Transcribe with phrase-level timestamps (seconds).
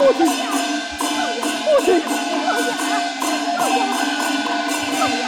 [0.00, 2.00] 父亲，父亲，
[2.48, 2.72] 老爷，
[3.58, 3.84] 老爷，
[4.98, 5.20] 老爷，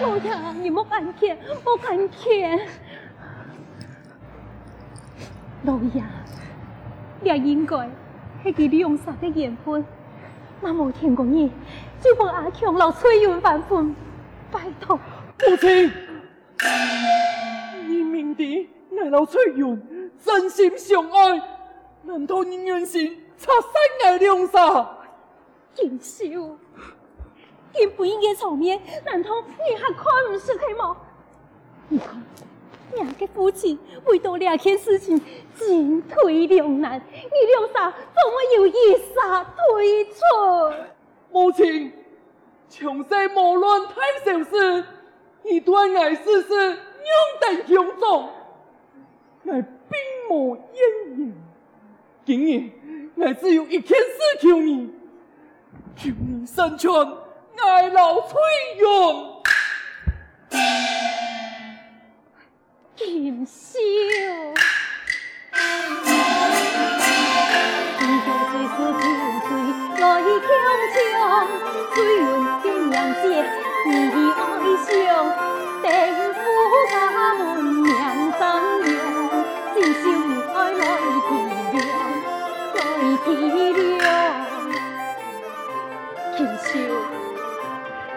[0.00, 2.16] 老爷，老爷你莫敢看，莫敢看。
[5.64, 6.04] 老爷，
[7.22, 7.90] 你应该。
[8.44, 9.84] 那个两三的缘分，
[10.60, 11.50] 那么听过你，
[12.00, 13.96] 就帮阿强老翠云完婚，
[14.52, 14.94] 拜托。
[14.96, 15.90] 母亲，
[17.88, 21.55] 你明的爱老翠云真心相爱，
[22.06, 23.72] 难道你愿心插三
[24.04, 24.98] 爱两杀？
[25.74, 26.56] 锦绣，
[27.74, 30.96] 你不应该场面，难道你还看不出来吗？
[31.88, 32.22] 你看。
[32.94, 33.76] 两个夫妻
[34.06, 35.20] 为到两件事情
[35.56, 37.98] 进退两难，你两啥怎
[38.30, 38.72] 么有一
[39.12, 40.20] 杀退出？
[41.32, 41.92] 母亲，
[42.68, 43.94] 从细无论太
[44.24, 44.84] 小事，
[45.42, 46.78] 你断爱世事，永
[47.40, 48.28] 等相重，
[49.46, 51.34] 爱并无怨言。
[52.26, 52.70] 今日
[53.14, 53.96] 我只有一件事
[54.40, 54.90] 求你，
[55.94, 56.90] 求你成全
[57.56, 58.36] 爱老翠
[58.78, 58.82] 云。
[62.96, 63.78] 锦绣，
[68.00, 69.06] 你就只是酒
[69.46, 69.48] 醉
[70.00, 70.04] 来
[70.42, 70.50] 强
[70.96, 70.98] 抢，
[71.94, 72.20] 醉云
[72.60, 73.24] 天阳间，
[73.86, 73.88] 你
[74.34, 74.34] 爱
[74.82, 74.90] 上，
[75.80, 75.86] 定
[76.34, 76.36] 夫
[76.90, 76.92] 家
[77.36, 77.38] 门
[82.76, 83.26] 谅，来体
[83.74, 84.04] 谅。
[86.36, 86.68] 锦绣，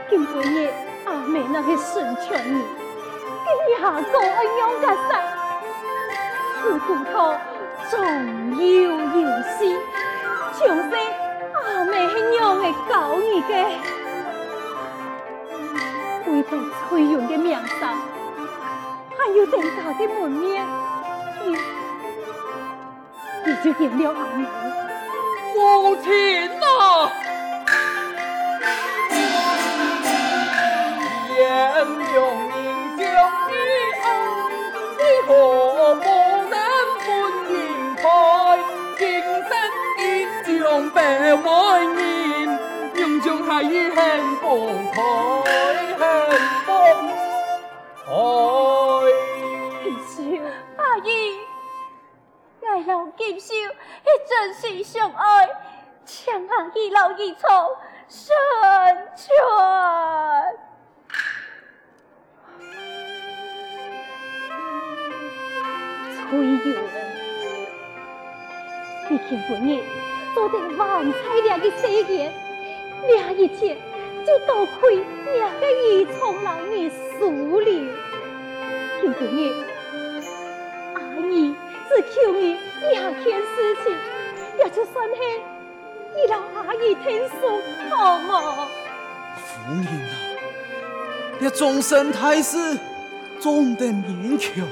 [0.10, 0.74] 今半夜
[1.06, 2.62] 阿妹那个顺传你。
[3.80, 4.98] 下个恩养家实，
[6.62, 7.34] 此骨头
[7.90, 7.94] 仲
[8.58, 8.62] 有
[8.92, 9.58] 有事，
[10.58, 10.92] 长生
[11.54, 13.52] 阿妹是娘的教你的，
[16.28, 16.46] 为了
[16.90, 17.82] 翠云的名声，
[19.18, 20.68] 还有定家的门面，
[23.46, 24.46] 你你就点了阿妹，
[25.56, 26.08] 母亲
[26.60, 27.12] 呐啊！
[31.38, 31.40] 严
[32.14, 32.18] 永。
[35.28, 35.34] 何
[35.96, 36.06] 不
[36.50, 36.54] 能
[37.06, 37.08] 欢
[37.52, 37.54] 迎
[37.98, 38.04] 开？
[38.98, 39.00] 今
[39.48, 39.52] 生
[40.00, 40.02] 一
[40.60, 40.98] 将百
[41.36, 41.46] 万
[41.96, 42.02] 年，
[42.96, 43.96] 永将还以幸
[44.42, 44.44] 福
[44.92, 44.98] 开，
[46.00, 46.02] 恨
[46.66, 46.68] 不
[48.06, 48.10] 开。
[50.78, 51.08] 阿姨，
[52.80, 55.50] 爱老金秀是真心相爱，
[56.06, 57.50] 请阿姨老一从
[58.08, 58.34] 成
[59.18, 59.36] 全。
[66.30, 66.78] 翠云，
[69.10, 69.84] 你看半夜
[70.34, 72.32] 做得万彩亮的世界，
[73.06, 73.76] 那一切
[74.26, 75.04] 就多亏
[75.34, 77.68] 两个义从人的数了。
[79.02, 79.52] 看半夜，
[82.02, 82.58] 求你
[82.92, 83.96] 两件事情，
[84.60, 85.16] 也就算是
[86.16, 87.60] 你让阿姨听说
[87.90, 88.68] 好吗？
[89.36, 90.12] 夫人啊，
[91.40, 92.78] 你终身太师
[93.40, 94.66] 总得勉强。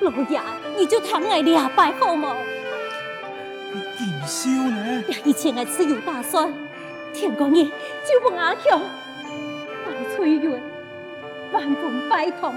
[0.00, 0.40] 老爷，
[0.76, 2.36] 你就疼爱两百好吗？
[3.98, 5.04] 锦绣呢？
[5.24, 6.52] 以前我自有打算，
[7.12, 10.60] 天光日就问阿强，老翠云
[11.52, 12.52] 万分拜托。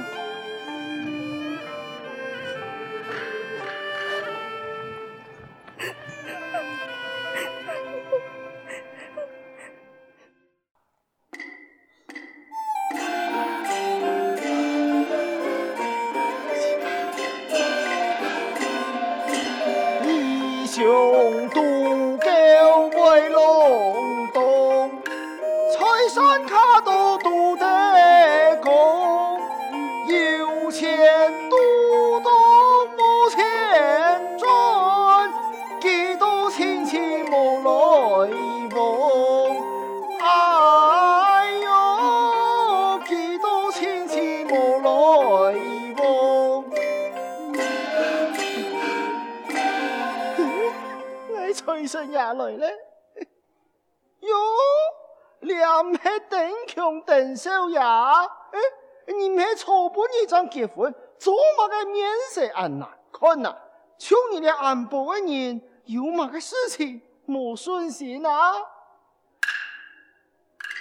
[57.97, 63.57] 哎，你唔系初半夜张结婚，做么个面色啊难看呐？
[63.97, 68.53] 求你哋安保的人有乜个事情莫顺心啊？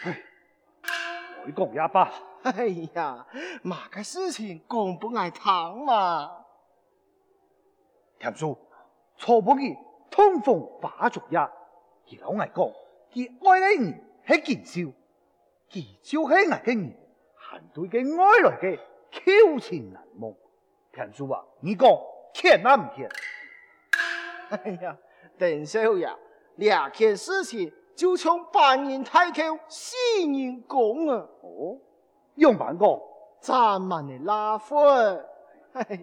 [0.05, 0.23] 哎，
[1.47, 2.13] 我讲也罢。
[2.43, 3.27] 哎呀，
[3.63, 5.43] 嘛个事情讲不爱听
[5.85, 6.45] 嘛？
[8.19, 8.57] 田叔，
[9.17, 9.77] 初半夜
[10.11, 11.39] 通风化烛夜，
[12.07, 12.65] 佢老爱讲，
[13.13, 14.03] 佢爱的人。
[14.29, 14.81] 系见笑，
[15.71, 16.93] 佢就系我嘅人，
[17.73, 18.79] 对嘅爱来嘅，
[19.11, 20.33] 求情难忘。
[20.93, 21.89] 田叔啊，你讲
[22.33, 23.09] 欠啊唔欠？
[24.51, 24.97] 哎呀，
[25.39, 26.09] 邓少爷，
[26.57, 31.27] 两件事情就从八年太寇四年讲啊。
[31.43, 31.79] 哦，
[32.37, 33.01] 用办讲，
[33.41, 35.25] 咱们的拉婚。
[35.73, 36.01] 哎，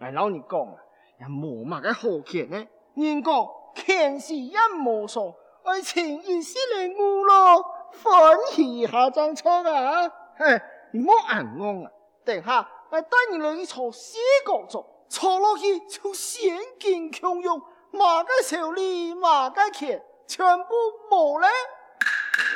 [0.00, 0.76] 我老你讲啊，
[1.20, 2.66] 也冇乜嘅好见呢。
[2.94, 4.54] 人讲天时一
[4.84, 5.32] 无双。
[5.64, 7.62] 爱情意思嚟误咯，
[8.02, 10.08] 欢喜下张床啊！
[10.36, 10.58] 嘿，
[10.92, 11.90] 你莫眼光啊！
[12.24, 20.74] 等下我带你来去坐四个座，坐落去就现金铿用，马个手里马个钱，全部
[21.10, 21.48] 冇了。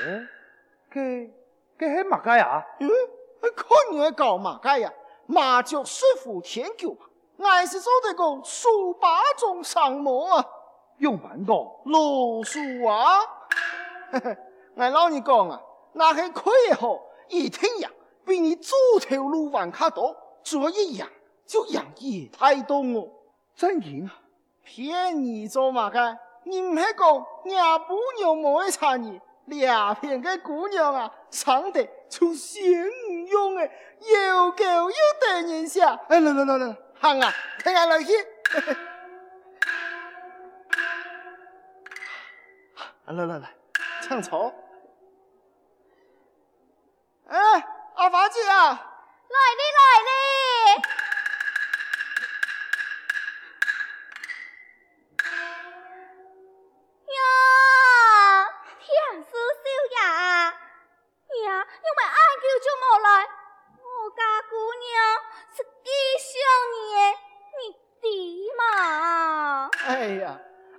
[0.06, 0.29] 嗯，
[0.93, 1.31] 佢
[1.79, 2.64] 佢系马个呀？
[2.81, 2.88] 嗯，
[3.56, 4.93] 看你会搞马个呀？
[5.26, 7.06] 麻雀虽富天狗吧，
[7.38, 10.44] 还是做得个数八种上模啊！
[10.99, 13.20] 用板讲，老鼠啊！
[14.75, 15.61] 我 老你讲啊，
[15.93, 17.90] 那些可以好，一听养
[18.25, 21.09] 比你猪头路还卡多，做一养
[21.47, 23.09] 就养一太多哦。
[23.55, 24.09] 真嘅？
[24.65, 26.19] 骗你做嘛个？
[26.45, 32.63] 你唔系讲伢不牛冇一产业，两片个姑娘啊，长得就仙
[33.11, 33.65] 唔用的，
[34.01, 35.95] 又高又得人下。
[36.09, 37.33] 哎，来来来来，行啊，
[37.63, 38.13] 听下来去。
[43.07, 43.55] 来来来，
[44.01, 44.53] 唱错。
[47.27, 47.39] 哎，
[48.03, 48.71] 阿华姐啊，
[49.29, 50.11] 来哩来哩。
[57.07, 57.23] 呀，
[58.81, 58.91] 天
[59.23, 63.07] 师少爷啊，呀，因为俺叫就冇来，
[63.79, 64.21] 我家
[64.51, 64.91] 姑娘
[65.55, 65.87] 是几
[66.19, 66.35] 想
[66.73, 66.83] 你，
[68.03, 68.11] 你
[68.49, 69.71] 的嘛？
[69.87, 69.87] 哎
[70.21, 70.25] 呀，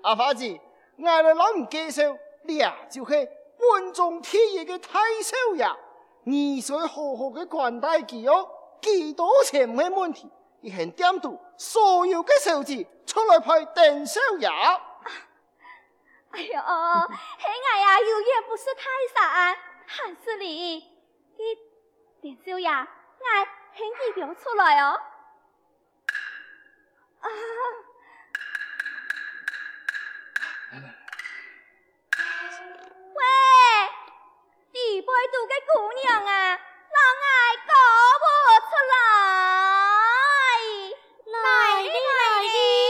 [0.01, 0.59] 阿华姐。
[0.97, 5.65] 俺来老唔介绍，俩就系本宗天爷的太少爷，
[6.23, 8.49] 你需好好嘅款待佢哦，
[8.81, 10.29] 几多钱唔系问题，
[10.61, 14.47] 一向点到所有嘅数字出来派邓少爷。
[14.47, 18.83] 哎呦，嘿俺呀，有眼不是泰
[19.13, 19.55] 山，
[19.85, 20.89] 还是你，
[22.21, 22.87] 邓少爷，俺
[23.75, 24.99] 请你表出来哦。
[27.19, 27.27] 啊
[35.01, 36.31] 背度的姑娘啊，
[36.93, 37.27] 让爱
[37.67, 37.73] 搞
[38.21, 38.25] 不
[38.69, 38.93] 出来，
[41.31, 42.82] 来哩来哩。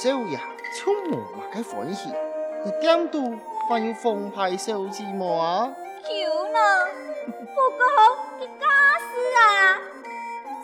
[0.00, 0.40] 看邓少爷
[0.74, 2.08] 就无嘛个欢喜，
[2.64, 3.36] 你点都
[3.68, 5.70] 还有奉派手机么啊？
[6.08, 6.58] 有呢，
[7.26, 7.84] 不过
[8.38, 8.66] 这家
[8.98, 9.78] 事啊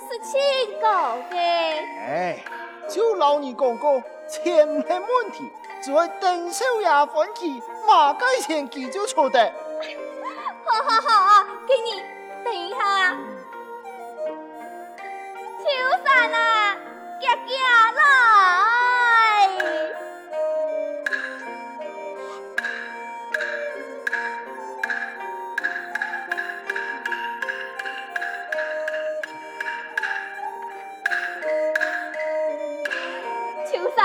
[0.09, 1.37] 是亲搞的。
[1.37, 2.43] 哎，
[2.88, 5.52] 就老你讲过，钱没问题，
[5.83, 9.52] 只会邓少爷欢喜，马盖钱记就错的。
[10.64, 12.02] 好好好啊，给你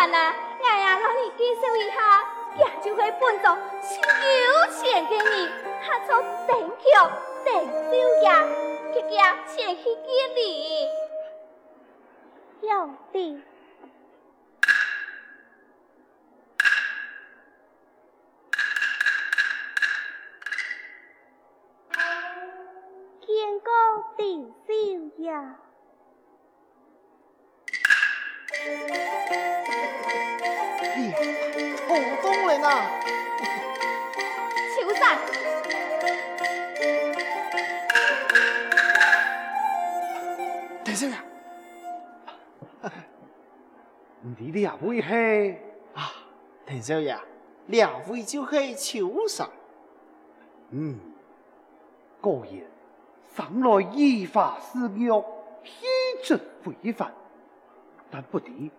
[0.02, 2.26] 秋山啊，我呀，让你介绍一下，
[2.58, 5.48] 这就是本座有钱给你。
[5.86, 6.10] 他从
[6.48, 7.12] 顶桥
[7.46, 7.92] 顶少
[8.24, 8.26] 爷，
[8.94, 10.90] 佢家前去给你，
[12.68, 13.44] 要的。
[41.02, 41.18] 邓少爷，
[44.38, 45.58] 你俩位系
[45.96, 46.12] 啊，
[46.66, 47.18] 邓少爷，
[47.68, 49.50] 两位就系秋山。
[50.70, 51.00] 嗯，
[52.20, 52.62] 果然
[53.36, 55.20] 生来依法施虐，
[55.64, 55.74] 偏
[56.24, 57.12] 执非凡，
[58.12, 58.70] 但不敌，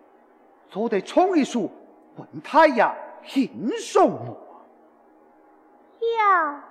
[0.69, 1.69] 坐得创一术，
[2.15, 2.89] 本太爷
[3.27, 4.37] 轻松我。
[6.17, 6.63] 要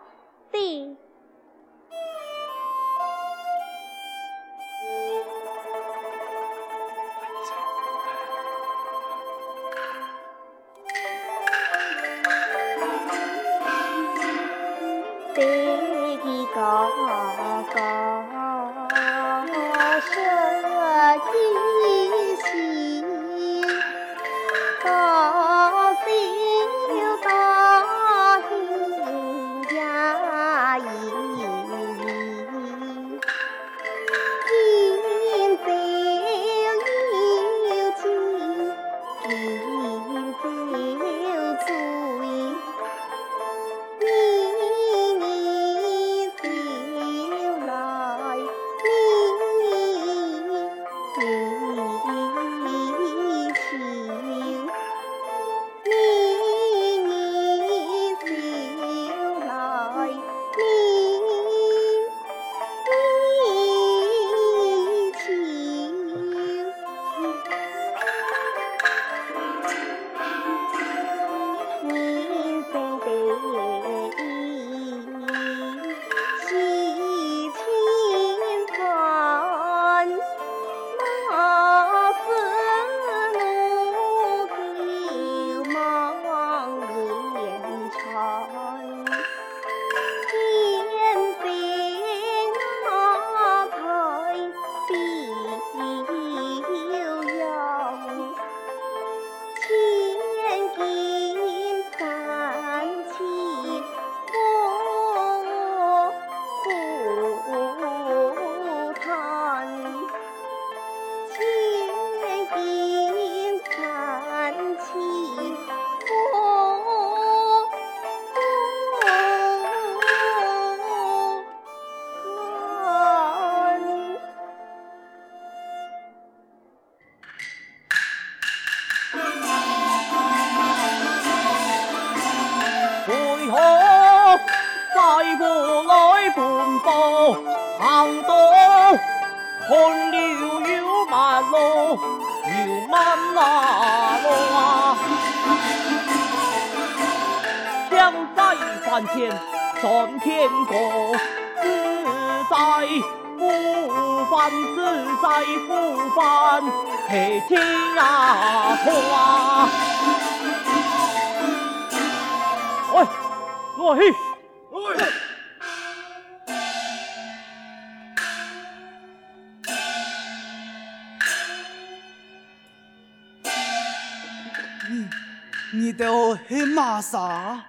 [175.92, 177.02] 的。
[177.02, 177.66] 啥？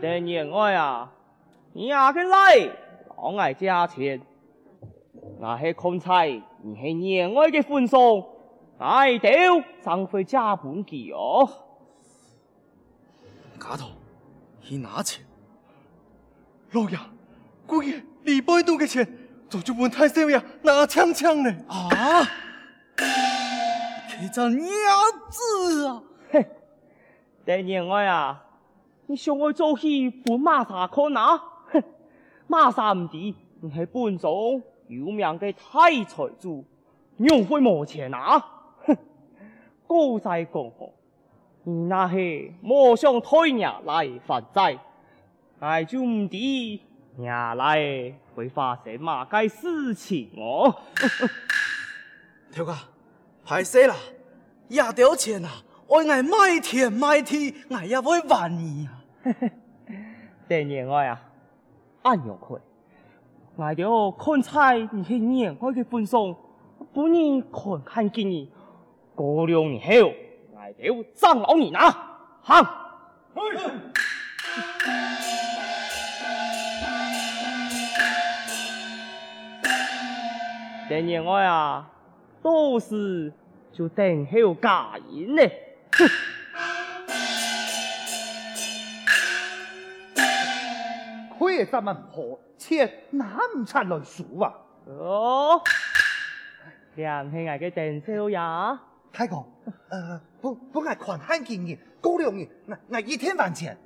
[0.00, 1.10] 等年外啊，
[1.72, 2.70] 你阿个来，
[3.16, 4.20] 我爱价钱。
[5.40, 6.28] 那些空菜，
[6.62, 8.26] 你系年外的分送，
[8.78, 9.28] 爱到
[9.82, 11.48] 上回家本记哦。
[13.60, 13.88] 丫头，
[14.62, 15.24] 去拿钱。
[16.72, 16.98] 老爷，
[17.66, 19.06] 姑爷，二百多嘅钱，
[19.48, 21.50] 早就问太少爷拿枪枪呢。
[21.68, 22.28] 啊！
[24.18, 24.66] 佢只娘
[25.28, 26.02] 子啊！
[26.30, 26.46] 嘿，
[27.44, 28.42] 第二位啊，
[29.06, 31.36] 你想我做戏本马沙看哪？
[31.70, 31.82] 哼，
[32.46, 36.64] 马啥唔知你系本中有名嘅太财主，
[37.16, 38.38] 娘会冇钱啊？
[38.86, 38.96] 哼，
[39.86, 40.90] 古仔讲好，
[41.64, 44.78] 你那系莫想推娘来发财，
[45.60, 46.36] 爱就唔知
[47.16, 50.74] 娘来会发生乜嘅事情哦。
[52.50, 52.74] 条 哥，
[53.46, 53.94] 歹势啦，
[54.66, 55.48] 也掉钱啦，
[55.86, 58.98] 我爱卖田卖地，我也会还你啊。
[60.48, 61.20] 第二位啊，
[62.02, 62.58] 安阳会，
[63.54, 66.36] 我着看菜，你去年开嘅分送，
[66.92, 68.50] 不你看看见你，
[69.14, 70.12] 过两年后，
[70.52, 71.88] 我着张老你拿，
[72.42, 72.66] 行。
[80.88, 81.90] 第二位啊，
[82.46, 83.32] 到时
[83.72, 85.42] 就等候嫁人呢。
[91.36, 94.54] 佢也咱们婆切哪唔出来数啊？
[94.86, 95.60] 哦，
[96.94, 98.38] 梁兄弟嘅定少爷，
[99.12, 99.44] 太公，
[99.88, 103.76] 呃，不不爱看看见你，过两年，我我一天还钱。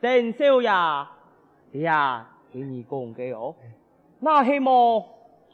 [0.00, 3.56] 定少爷，呀，听你讲嘅哦，
[4.20, 5.04] 那希望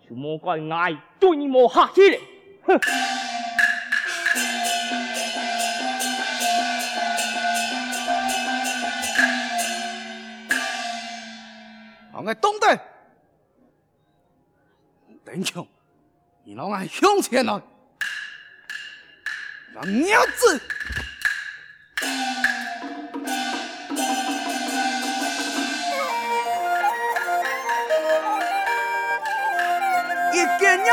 [0.09, 2.21] 就莫怪我对你莫客气咧，
[2.65, 2.79] 哼。
[12.17, 12.81] 我懂得，
[15.25, 15.67] 等穷，
[16.45, 17.61] 你老爱向前来，
[19.75, 20.61] 让娘子。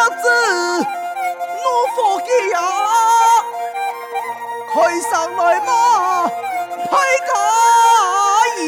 [0.09, 0.25] 子，
[0.79, 1.63] 怒
[1.95, 2.57] 火气呀，
[4.73, 5.69] 快上来嘛，
[6.89, 6.91] 拍
[7.27, 7.31] 个
[8.61, 8.63] 椅，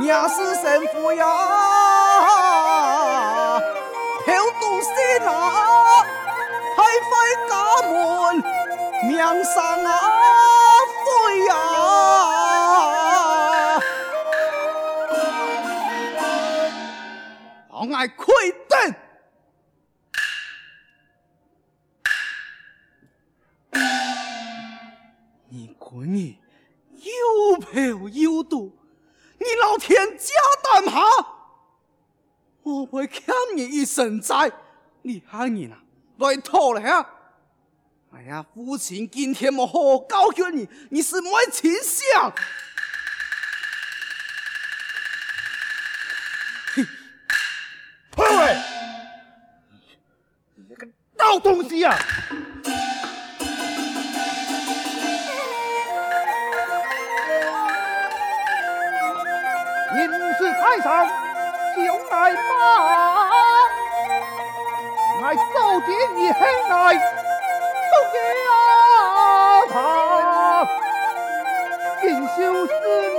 [0.00, 1.24] 娘是神父呀，
[4.24, 4.28] 挑
[4.60, 4.92] 动心
[5.26, 5.30] 啊，
[6.76, 6.78] 开
[7.10, 7.10] 开
[7.48, 7.52] 家
[7.88, 7.92] 门，
[9.08, 9.88] 娘上啊
[11.04, 11.06] 飞
[11.46, 11.54] 呀。
[17.70, 18.24] 我爱开
[33.88, 34.52] 神仔，
[35.02, 35.78] 你喊你了，
[36.18, 36.80] 乱套了。
[38.12, 42.32] 哎呀，父亲今天么好好教训你，你是没情相。
[46.74, 46.84] 呸
[48.12, 48.60] 呸呸，
[50.56, 51.96] 你这个老东西啊！
[59.94, 61.08] 人是泰山，
[61.76, 63.27] 九乃吧。
[65.20, 65.42] 爱走
[65.84, 68.16] 进你黑来都给
[69.70, 69.76] 他，
[72.00, 72.72] 锦绣是
[73.16, 73.18] 你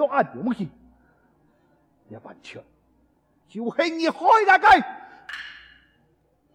[0.00, 0.66] 到暗中去，
[2.08, 2.64] 也完全
[3.46, 4.66] 就系你害那个，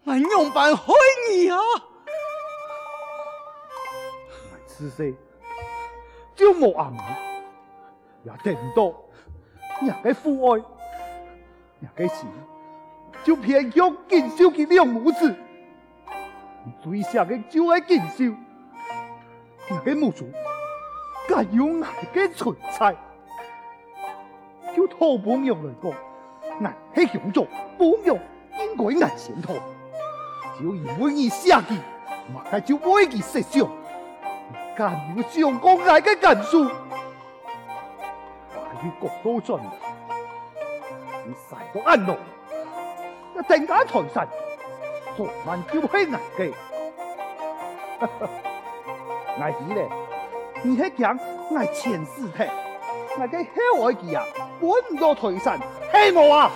[0.06, 0.94] 我用办害
[1.30, 1.58] 你啊！
[4.52, 5.14] 我此世
[6.34, 6.98] 就无暗语，
[8.24, 8.86] 也得唔到
[9.86, 10.64] 人嘅父爱，
[11.82, 12.26] 人嘅事
[13.24, 15.36] 就偏向锦绣嘅两母子，
[16.82, 18.24] 最想嘅就系锦绣，
[19.70, 20.34] 人嘅母亲
[21.30, 22.98] 敢用爱嘅存在。
[24.76, 25.92] 就托朋友来讲，
[26.62, 27.46] 俺系乡长，
[27.78, 28.20] 朋友
[28.60, 29.56] 应该俺先托。
[30.60, 31.76] 就因为你下去，
[32.34, 33.68] 马上就为佢设想，
[34.76, 36.66] 敢有想过俺嘅感受？
[36.66, 36.74] 大
[38.84, 39.58] 于国都尽，
[41.26, 42.18] 你晒到安乐，
[43.38, 44.28] 一阵间财神，
[45.16, 46.54] 昨晚就系俺嘅。
[49.40, 49.90] 俺知咧，
[50.64, 51.18] 你系讲
[51.50, 52.44] 我前世体，
[53.18, 53.46] 我嘅
[53.78, 54.24] 后爱记啊，
[54.66, 55.60] 本多退散，
[55.92, 56.52] 黑魔王！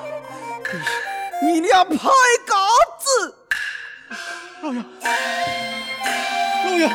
[1.42, 2.56] 你俩拍稿
[2.98, 3.36] 子！
[4.62, 4.84] 老爷，
[6.66, 6.90] 老爷，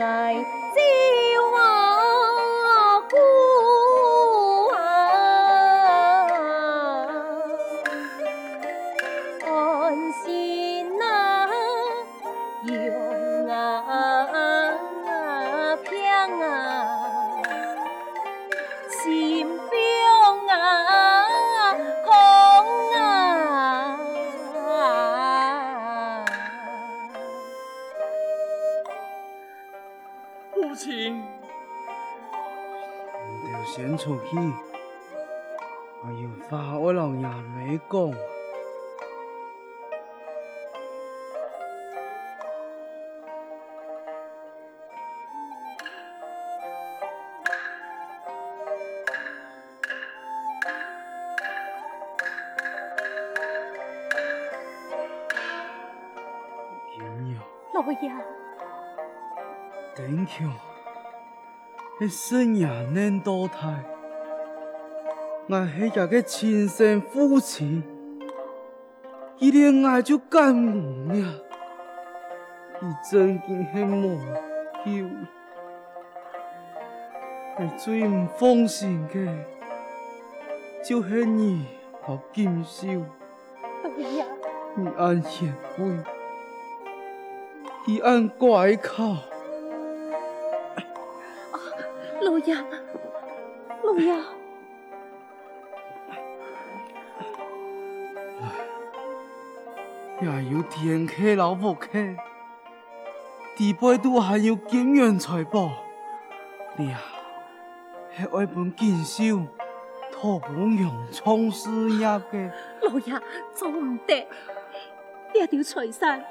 [0.00, 0.59] 出
[34.30, 34.36] 去，
[36.04, 38.12] 还有话我老爷没讲。
[57.74, 58.12] 老爷
[59.96, 60.50] ，Thank you。
[61.98, 63.84] 你生也能多态，
[65.52, 67.82] 我系一个亲生父亲，
[69.38, 71.26] 一恋爱就感恩呀，
[72.78, 74.16] 你真经系无
[74.84, 75.10] 救，
[77.58, 79.28] 我最唔放心嘅
[80.84, 81.66] 就系你
[82.00, 82.86] 和金秀，
[84.76, 85.98] 你按贤惠，
[87.88, 89.04] 你按乖巧。
[89.04, 89.18] 啊
[92.20, 92.54] 老爷，
[93.82, 94.14] 老爷，
[100.20, 101.88] 也有天客老婆客，
[103.56, 105.70] 地背都还有金元财宝，
[106.76, 107.00] 你啊，
[108.14, 109.40] 系爱本锦绣，
[110.12, 112.50] 托梦用创事业嘅。
[112.82, 113.18] 老爷
[113.54, 114.26] 做唔得，
[115.34, 116.22] 呢条财产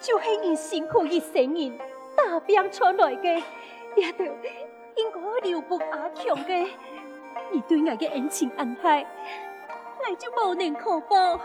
[0.00, 1.76] 就系你辛苦一生人
[2.16, 4.26] 打拼出来嘅，呢条。
[4.94, 6.68] 应该留给阿强嘅
[7.50, 9.06] 你对我嘅恩情安排，
[9.98, 11.40] 我就无能可报，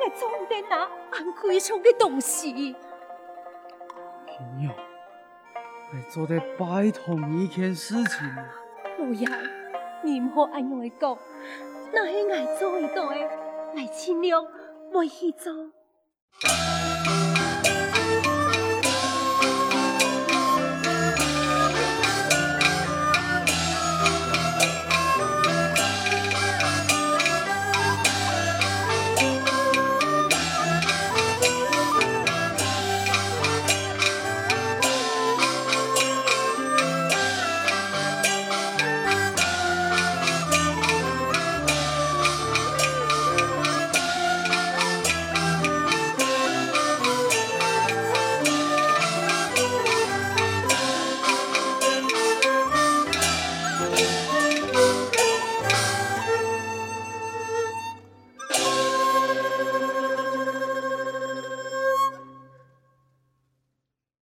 [0.00, 2.74] 我总得拿俺贵重的东西。
[4.26, 4.70] 朋友，
[5.92, 8.36] 我做得拜托你一件事情。
[8.98, 9.26] 老爷，
[10.02, 11.16] 你唔好安样的讲，
[11.92, 13.16] 那是俺做得到的，
[13.76, 14.44] 俺尽量
[14.92, 15.52] 会去做。